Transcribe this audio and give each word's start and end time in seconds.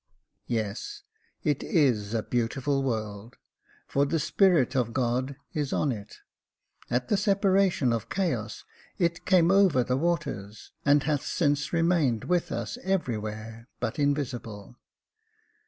"Yes 0.47 1.03
j 1.43 1.51
it 1.51 1.61
is 1.63 2.15
a 2.15 2.23
beautiful 2.23 2.81
world; 2.81 3.35
for 3.85 4.03
the 4.03 4.17
Spirit 4.17 4.75
of 4.75 4.93
God 4.93 5.35
is 5.53 5.71
on 5.71 5.91
it. 5.91 6.17
At 6.89 7.09
the 7.09 7.17
separation 7.17 7.93
of 7.93 8.09
chaos 8.09 8.63
it 8.97 9.27
came 9.27 9.51
over 9.51 9.83
the 9.83 9.97
waters, 9.97 10.71
and 10.83 11.03
hath 11.03 11.23
since 11.23 11.71
remained 11.71 12.23
with 12.23 12.51
us, 12.51 12.79
everywhere, 12.81 13.67
but 13.79 13.99
invisible. 13.99 14.79